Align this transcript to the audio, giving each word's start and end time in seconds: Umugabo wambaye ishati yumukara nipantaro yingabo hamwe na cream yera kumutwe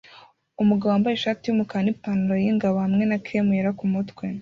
Umugabo 0.61 0.89
wambaye 0.91 1.15
ishati 1.15 1.43
yumukara 1.45 1.83
nipantaro 1.85 2.35
yingabo 2.43 2.77
hamwe 2.85 3.03
na 3.05 3.17
cream 3.25 3.47
yera 3.55 3.77
kumutwe 3.79 4.25